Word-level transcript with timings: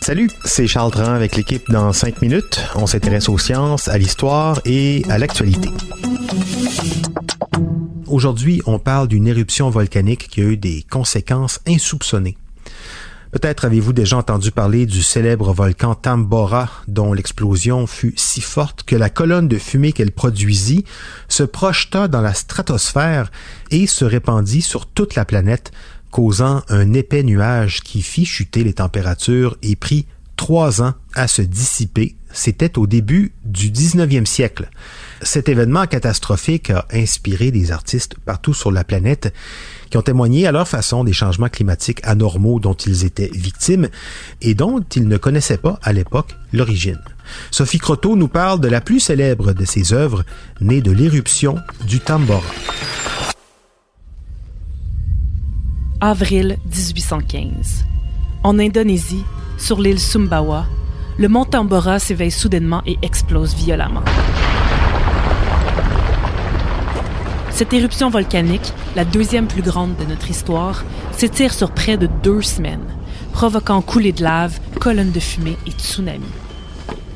Salut, 0.00 0.30
c'est 0.46 0.66
Charles 0.66 0.92
Tran 0.92 1.12
avec 1.12 1.36
l'équipe 1.36 1.70
dans 1.70 1.92
5 1.92 2.22
minutes. 2.22 2.58
On 2.74 2.86
s'intéresse 2.86 3.28
aux 3.28 3.36
sciences, 3.36 3.86
à 3.88 3.98
l'histoire 3.98 4.62
et 4.64 5.04
à 5.10 5.18
l'actualité. 5.18 5.68
Aujourd'hui, 8.06 8.62
on 8.64 8.78
parle 8.78 9.08
d'une 9.08 9.26
éruption 9.26 9.68
volcanique 9.68 10.28
qui 10.30 10.40
a 10.40 10.44
eu 10.44 10.56
des 10.56 10.86
conséquences 10.88 11.60
insoupçonnées. 11.68 12.38
Peut-être 13.30 13.66
avez-vous 13.66 13.92
déjà 13.92 14.16
entendu 14.16 14.50
parler 14.50 14.86
du 14.86 15.02
célèbre 15.02 15.52
volcan 15.52 15.94
Tambora, 15.94 16.70
dont 16.86 17.12
l'explosion 17.12 17.86
fut 17.86 18.14
si 18.16 18.40
forte 18.40 18.84
que 18.84 18.96
la 18.96 19.10
colonne 19.10 19.48
de 19.48 19.58
fumée 19.58 19.92
qu'elle 19.92 20.12
produisit 20.12 20.86
se 21.28 21.42
projeta 21.42 22.08
dans 22.08 22.22
la 22.22 22.32
stratosphère 22.32 23.30
et 23.70 23.86
se 23.86 24.06
répandit 24.06 24.62
sur 24.62 24.86
toute 24.86 25.14
la 25.14 25.26
planète, 25.26 25.72
causant 26.10 26.62
un 26.68 26.92
épais 26.94 27.22
nuage 27.22 27.82
qui 27.82 28.02
fit 28.02 28.24
chuter 28.24 28.64
les 28.64 28.74
températures 28.74 29.56
et 29.62 29.76
prit 29.76 30.06
trois 30.36 30.82
ans 30.82 30.94
à 31.14 31.28
se 31.28 31.42
dissiper. 31.42 32.14
C'était 32.32 32.78
au 32.78 32.86
début 32.86 33.32
du 33.44 33.70
19e 33.70 34.26
siècle. 34.26 34.70
Cet 35.22 35.48
événement 35.48 35.86
catastrophique 35.86 36.70
a 36.70 36.86
inspiré 36.92 37.50
des 37.50 37.72
artistes 37.72 38.14
partout 38.24 38.54
sur 38.54 38.70
la 38.70 38.84
planète 38.84 39.34
qui 39.90 39.96
ont 39.96 40.02
témoigné 40.02 40.46
à 40.46 40.52
leur 40.52 40.68
façon 40.68 41.04
des 41.04 41.12
changements 41.12 41.48
climatiques 41.48 42.00
anormaux 42.04 42.60
dont 42.60 42.74
ils 42.74 43.04
étaient 43.04 43.30
victimes 43.32 43.88
et 44.42 44.54
dont 44.54 44.80
ils 44.94 45.08
ne 45.08 45.16
connaissaient 45.16 45.58
pas 45.58 45.78
à 45.82 45.92
l'époque 45.92 46.34
l'origine. 46.52 47.00
Sophie 47.50 47.78
Croteau 47.78 48.14
nous 48.14 48.28
parle 48.28 48.60
de 48.60 48.68
la 48.68 48.80
plus 48.80 49.00
célèbre 49.00 49.52
de 49.52 49.64
ses 49.64 49.92
œuvres, 49.92 50.24
née 50.60 50.80
de 50.80 50.92
l'éruption 50.92 51.56
du 51.86 52.00
Tambora. 52.00 52.42
Avril 56.00 56.58
1815. 56.64 57.84
En 58.44 58.60
Indonésie, 58.60 59.24
sur 59.58 59.80
l'île 59.80 59.98
Sumbawa, 59.98 60.64
le 61.18 61.26
mont 61.26 61.44
Tambora 61.44 61.98
s'éveille 61.98 62.30
soudainement 62.30 62.82
et 62.86 62.96
explose 63.02 63.56
violemment. 63.56 64.04
Cette 67.50 67.72
éruption 67.72 68.10
volcanique, 68.10 68.72
la 68.94 69.04
deuxième 69.04 69.48
plus 69.48 69.62
grande 69.62 69.96
de 69.96 70.04
notre 70.04 70.30
histoire, 70.30 70.84
s'étire 71.10 71.52
sur 71.52 71.72
près 71.72 71.96
de 71.96 72.08
deux 72.22 72.42
semaines, 72.42 72.86
provoquant 73.32 73.82
coulées 73.82 74.12
de 74.12 74.22
lave, 74.22 74.60
colonnes 74.78 75.10
de 75.10 75.18
fumée 75.18 75.56
et 75.66 75.72
tsunamis. 75.72 76.24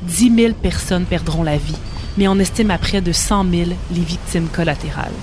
10 0.01 0.35
000 0.35 0.53
personnes 0.61 1.05
perdront 1.05 1.43
la 1.43 1.55
vie, 1.55 1.77
mais 2.17 2.27
on 2.27 2.37
estime 2.37 2.69
à 2.71 2.77
près 2.77 2.99
de 2.99 3.13
100 3.13 3.49
000 3.49 3.69
les 3.93 4.01
victimes 4.01 4.49
collatérales. 4.49 5.13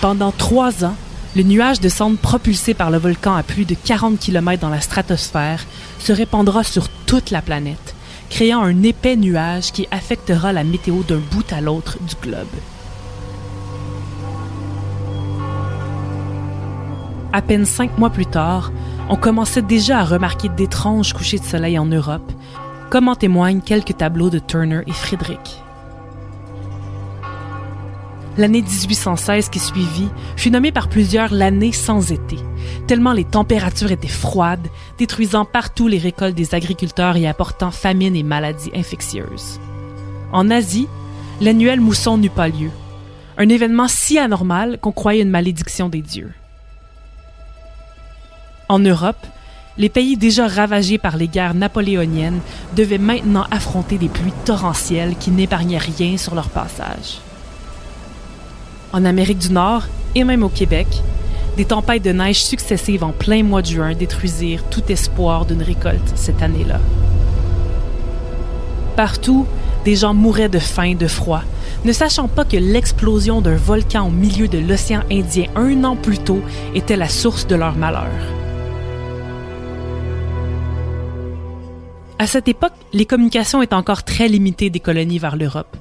Pendant 0.00 0.32
trois 0.32 0.82
ans, 0.86 0.96
le 1.36 1.42
nuage 1.42 1.78
de 1.80 1.90
cendres 1.90 2.16
propulsé 2.16 2.72
par 2.72 2.90
le 2.90 2.96
volcan 2.96 3.34
à 3.34 3.42
plus 3.42 3.66
de 3.66 3.74
40 3.74 4.18
km 4.18 4.62
dans 4.62 4.70
la 4.70 4.80
stratosphère 4.80 5.66
se 5.98 6.12
répandra 6.12 6.64
sur 6.64 6.88
toute 7.04 7.30
la 7.30 7.42
planète, 7.42 7.94
créant 8.30 8.62
un 8.62 8.82
épais 8.82 9.16
nuage 9.16 9.72
qui 9.72 9.86
affectera 9.90 10.54
la 10.54 10.64
météo 10.64 11.02
d'un 11.02 11.20
bout 11.30 11.52
à 11.52 11.60
l'autre 11.60 11.98
du 12.00 12.14
globe. 12.22 12.46
À 17.34 17.42
peine 17.42 17.66
cinq 17.66 17.98
mois 17.98 18.10
plus 18.10 18.26
tard, 18.26 18.72
on 19.10 19.16
commençait 19.16 19.62
déjà 19.62 19.98
à 20.00 20.04
remarquer 20.04 20.48
d'étranges 20.48 21.12
couchers 21.12 21.38
de 21.38 21.44
soleil 21.44 21.78
en 21.78 21.84
Europe, 21.84 22.32
comme 22.88 23.08
en 23.08 23.16
témoignent 23.16 23.60
quelques 23.60 23.98
tableaux 23.98 24.30
de 24.30 24.38
Turner 24.38 24.80
et 24.86 24.92
Friedrich. 24.92 25.62
L'année 28.38 28.62
1816 28.62 29.48
qui 29.48 29.58
suivit 29.58 30.08
fut 30.36 30.50
nommée 30.50 30.70
par 30.70 30.88
plusieurs 30.88 31.34
l'année 31.34 31.72
sans 31.72 32.12
été, 32.12 32.36
tellement 32.86 33.12
les 33.12 33.24
températures 33.24 33.90
étaient 33.90 34.06
froides, 34.08 34.68
détruisant 34.98 35.44
partout 35.44 35.88
les 35.88 35.98
récoltes 35.98 36.36
des 36.36 36.54
agriculteurs 36.54 37.16
et 37.16 37.26
apportant 37.26 37.70
famine 37.70 38.14
et 38.14 38.22
maladies 38.22 38.70
infectieuses. 38.74 39.60
En 40.32 40.48
Asie, 40.48 40.86
l'annuel 41.40 41.80
mousson 41.80 42.18
n'eut 42.18 42.30
pas 42.30 42.48
lieu, 42.48 42.70
un 43.36 43.48
événement 43.48 43.88
si 43.88 44.18
anormal 44.18 44.78
qu'on 44.78 44.92
croyait 44.92 45.22
une 45.22 45.30
malédiction 45.30 45.88
des 45.88 46.02
dieux. 46.02 46.32
En 48.68 48.78
Europe, 48.78 49.26
les 49.76 49.88
pays 49.88 50.16
déjà 50.16 50.46
ravagés 50.46 50.98
par 50.98 51.16
les 51.16 51.26
guerres 51.26 51.54
napoléoniennes 51.54 52.40
devaient 52.76 52.98
maintenant 52.98 53.46
affronter 53.50 53.98
des 53.98 54.08
pluies 54.08 54.32
torrentielles 54.44 55.16
qui 55.16 55.32
n'épargnaient 55.32 55.78
rien 55.78 56.16
sur 56.16 56.36
leur 56.36 56.50
passage. 56.50 57.20
En 58.92 59.04
Amérique 59.04 59.38
du 59.38 59.50
Nord 59.50 59.84
et 60.14 60.24
même 60.24 60.42
au 60.42 60.48
Québec, 60.48 60.86
des 61.56 61.64
tempêtes 61.64 62.02
de 62.02 62.10
neige 62.10 62.42
successives 62.42 63.04
en 63.04 63.12
plein 63.12 63.42
mois 63.42 63.62
de 63.62 63.66
juin 63.66 63.94
détruisirent 63.94 64.64
tout 64.64 64.82
espoir 64.88 65.46
d'une 65.46 65.62
récolte 65.62 66.12
cette 66.16 66.42
année-là. 66.42 66.80
Partout, 68.96 69.46
des 69.84 69.96
gens 69.96 70.14
mouraient 70.14 70.48
de 70.48 70.58
faim, 70.58 70.94
de 70.94 71.06
froid, 71.06 71.42
ne 71.84 71.92
sachant 71.92 72.28
pas 72.28 72.44
que 72.44 72.56
l'explosion 72.56 73.40
d'un 73.40 73.56
volcan 73.56 74.08
au 74.08 74.10
milieu 74.10 74.48
de 74.48 74.58
l'océan 74.58 75.02
Indien 75.10 75.46
un 75.54 75.84
an 75.84 75.96
plus 75.96 76.18
tôt 76.18 76.42
était 76.74 76.96
la 76.96 77.08
source 77.08 77.46
de 77.46 77.54
leur 77.54 77.76
malheur. 77.76 78.10
À 82.18 82.26
cette 82.26 82.48
époque, 82.48 82.74
les 82.92 83.06
communications 83.06 83.62
étaient 83.62 83.74
encore 83.74 84.02
très 84.02 84.28
limitées 84.28 84.68
des 84.68 84.80
colonies 84.80 85.18
vers 85.18 85.36
l'Europe. 85.36 85.74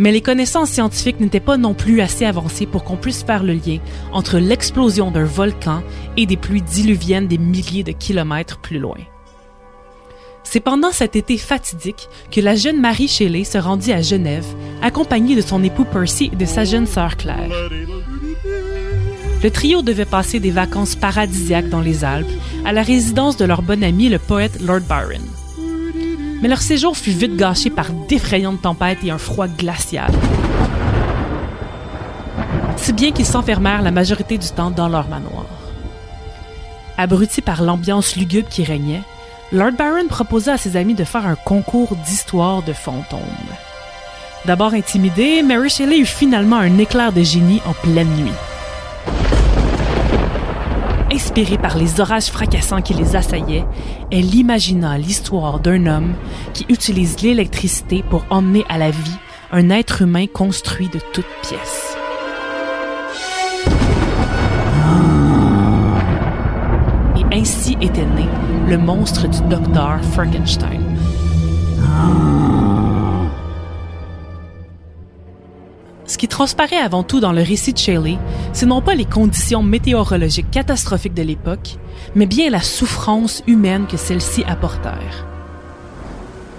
Mais 0.00 0.12
les 0.12 0.22
connaissances 0.22 0.70
scientifiques 0.70 1.20
n'étaient 1.20 1.40
pas 1.40 1.58
non 1.58 1.74
plus 1.74 2.00
assez 2.00 2.24
avancées 2.24 2.64
pour 2.64 2.84
qu'on 2.84 2.96
puisse 2.96 3.22
faire 3.22 3.44
le 3.44 3.52
lien 3.52 3.80
entre 4.12 4.38
l'explosion 4.38 5.10
d'un 5.10 5.26
volcan 5.26 5.82
et 6.16 6.24
des 6.24 6.38
pluies 6.38 6.62
diluviennes 6.62 7.28
des 7.28 7.36
milliers 7.36 7.84
de 7.84 7.92
kilomètres 7.92 8.56
plus 8.60 8.78
loin. 8.78 8.96
C'est 10.42 10.60
pendant 10.60 10.90
cet 10.90 11.16
été 11.16 11.36
fatidique 11.36 12.08
que 12.32 12.40
la 12.40 12.56
jeune 12.56 12.80
Marie 12.80 13.08
Shelley 13.08 13.44
se 13.44 13.58
rendit 13.58 13.92
à 13.92 14.00
Genève, 14.00 14.46
accompagnée 14.80 15.36
de 15.36 15.42
son 15.42 15.62
époux 15.62 15.84
Percy 15.84 16.30
et 16.32 16.36
de 16.36 16.46
sa 16.46 16.64
jeune 16.64 16.86
sœur 16.86 17.18
Claire. 17.18 17.50
Le 19.42 19.50
trio 19.50 19.82
devait 19.82 20.06
passer 20.06 20.40
des 20.40 20.50
vacances 20.50 20.96
paradisiaques 20.96 21.68
dans 21.68 21.82
les 21.82 22.04
Alpes, 22.06 22.32
à 22.64 22.72
la 22.72 22.82
résidence 22.82 23.36
de 23.36 23.44
leur 23.44 23.60
bon 23.60 23.84
ami 23.84 24.08
le 24.08 24.18
poète 24.18 24.62
Lord 24.62 24.80
Byron 24.88 25.20
mais 26.40 26.48
leur 26.48 26.62
séjour 26.62 26.96
fut 26.96 27.10
vite 27.10 27.36
gâché 27.36 27.70
par 27.70 27.90
d'effrayantes 27.90 28.62
tempêtes 28.62 29.04
et 29.04 29.10
un 29.10 29.18
froid 29.18 29.48
glacial. 29.48 30.10
Si 32.76 32.92
bien 32.92 33.12
qu'ils 33.12 33.26
s'enfermèrent 33.26 33.82
la 33.82 33.90
majorité 33.90 34.38
du 34.38 34.48
temps 34.48 34.70
dans 34.70 34.88
leur 34.88 35.08
manoir. 35.08 35.46
Abrutis 36.96 37.42
par 37.42 37.62
l'ambiance 37.62 38.16
lugubre 38.16 38.48
qui 38.48 38.64
régnait, 38.64 39.02
Lord 39.52 39.72
Byron 39.72 40.06
proposa 40.08 40.54
à 40.54 40.58
ses 40.58 40.76
amis 40.76 40.94
de 40.94 41.04
faire 41.04 41.26
un 41.26 41.34
concours 41.34 41.96
d'histoire 41.96 42.62
de 42.62 42.72
fantômes. 42.72 43.20
D'abord 44.46 44.72
intimidée, 44.72 45.42
Mary 45.42 45.68
Shelley 45.68 45.98
eut 45.98 46.06
finalement 46.06 46.56
un 46.56 46.78
éclair 46.78 47.12
de 47.12 47.22
génie 47.22 47.60
en 47.66 47.72
pleine 47.72 48.08
nuit. 48.16 48.32
Inspirée 51.22 51.58
par 51.58 51.76
les 51.76 52.00
orages 52.00 52.28
fracassants 52.28 52.80
qui 52.80 52.94
les 52.94 53.14
assaillaient, 53.14 53.66
elle 54.10 54.34
imagina 54.34 54.96
l'histoire 54.96 55.60
d'un 55.60 55.84
homme 55.84 56.14
qui 56.54 56.64
utilise 56.70 57.20
l'électricité 57.20 58.02
pour 58.08 58.24
emmener 58.30 58.64
à 58.70 58.78
la 58.78 58.90
vie 58.90 59.18
un 59.52 59.68
être 59.68 60.00
humain 60.00 60.24
construit 60.26 60.88
de 60.88 60.98
toutes 61.12 61.26
pièces. 61.42 61.94
Et 67.18 67.38
ainsi 67.38 67.76
était 67.82 68.00
né 68.00 68.26
le 68.66 68.78
monstre 68.78 69.28
du 69.28 69.42
docteur 69.42 70.02
Frankenstein. 70.12 70.80
Qui 76.20 76.28
transparaît 76.28 76.76
avant 76.76 77.02
tout 77.02 77.18
dans 77.18 77.32
le 77.32 77.40
récit 77.40 77.72
de 77.72 77.78
Shelley, 77.78 78.18
ce 78.52 78.66
non 78.66 78.82
pas 78.82 78.94
les 78.94 79.06
conditions 79.06 79.62
météorologiques 79.62 80.50
catastrophiques 80.50 81.14
de 81.14 81.22
l'époque, 81.22 81.78
mais 82.14 82.26
bien 82.26 82.50
la 82.50 82.60
souffrance 82.60 83.42
humaine 83.46 83.86
que 83.86 83.96
celles-ci 83.96 84.44
apportèrent. 84.46 85.24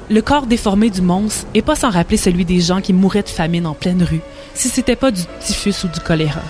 Le 0.09 0.19
corps 0.23 0.47
déformé 0.47 0.89
du 0.89 1.03
monstre 1.03 1.45
est 1.53 1.61
pas 1.61 1.75
sans 1.75 1.91
rappeler 1.91 2.17
celui 2.17 2.43
des 2.43 2.59
gens 2.59 2.81
qui 2.81 2.91
mouraient 2.91 3.21
de 3.21 3.29
famine 3.29 3.67
en 3.67 3.75
pleine 3.75 4.01
rue, 4.01 4.21
si 4.55 4.67
c'était 4.67 4.95
pas 4.95 5.11
du 5.11 5.21
typhus 5.41 5.83
ou 5.83 5.89
du 5.89 5.99
choléra. 5.99 6.41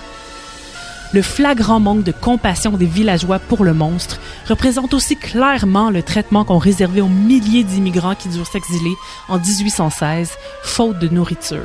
le 1.12 1.20
flagrant 1.20 1.80
manque 1.80 2.04
de 2.04 2.12
compassion 2.12 2.70
des 2.70 2.86
villageois 2.86 3.40
pour 3.40 3.62
le 3.62 3.74
monstre 3.74 4.20
représente 4.48 4.94
aussi 4.94 5.16
clairement 5.16 5.90
le 5.90 6.02
traitement 6.02 6.46
qu'ont 6.46 6.56
réservé 6.56 7.02
aux 7.02 7.08
milliers 7.08 7.64
d'immigrants 7.64 8.14
qui 8.14 8.30
durent 8.30 8.46
s'exiler 8.46 8.94
en 9.28 9.38
1816, 9.38 10.30
faute 10.62 10.98
de 10.98 11.08
nourriture. 11.08 11.60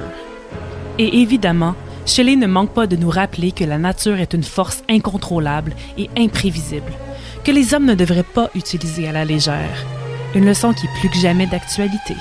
Et 0.99 1.21
évidemment, 1.21 1.75
Shelley 2.05 2.35
ne 2.35 2.47
manque 2.47 2.73
pas 2.73 2.87
de 2.87 2.95
nous 2.95 3.09
rappeler 3.09 3.51
que 3.51 3.63
la 3.63 3.77
nature 3.77 4.19
est 4.19 4.33
une 4.33 4.43
force 4.43 4.83
incontrôlable 4.89 5.73
et 5.97 6.09
imprévisible, 6.17 6.91
que 7.43 7.51
les 7.51 7.73
hommes 7.73 7.85
ne 7.85 7.95
devraient 7.95 8.23
pas 8.23 8.49
utiliser 8.55 9.07
à 9.07 9.11
la 9.11 9.25
légère. 9.25 9.85
Une 10.33 10.45
leçon 10.45 10.73
qui 10.73 10.85
est 10.85 10.99
plus 10.99 11.09
que 11.09 11.17
jamais 11.17 11.45
d'actualité. 11.45 12.15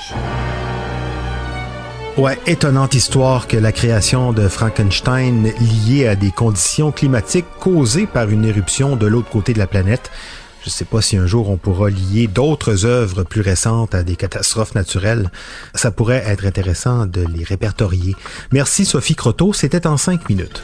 Ouais, 2.17 2.37
étonnante 2.47 2.95
histoire 2.95 3.47
que 3.47 3.57
la 3.57 3.71
création 3.71 4.33
de 4.33 4.47
Frankenstein 4.47 5.51
liée 5.87 6.07
à 6.07 6.15
des 6.15 6.31
conditions 6.31 6.91
climatiques 6.91 7.45
causées 7.59 8.07
par 8.07 8.29
une 8.29 8.43
éruption 8.43 8.95
de 8.95 9.05
l'autre 9.05 9.29
côté 9.29 9.53
de 9.53 9.59
la 9.59 9.67
planète. 9.67 10.11
Je 10.67 10.69
ne 10.69 10.75
sais 10.75 10.83
pas 10.83 11.01
si 11.01 11.15
un 11.15 11.27
jour 11.27 11.49
on 11.49 11.55
pourra 11.55 11.89
lier 11.89 12.27
d'autres 12.27 12.85
œuvres 12.85 13.23
plus 13.23 13.39
récentes 13.39 13.95
à 13.95 14.03
des 14.03 14.17
catastrophes 14.17 14.75
naturelles. 14.75 15.31
Ça 15.73 15.91
pourrait 15.91 16.21
être 16.27 16.45
intéressant 16.45 17.05
de 17.05 17.25
les 17.25 17.45
répertorier. 17.45 18.17
Merci 18.51 18.83
Sophie 18.83 19.15
Croteau, 19.15 19.53
c'était 19.53 19.87
en 19.87 19.95
cinq 19.95 20.27
minutes. 20.27 20.61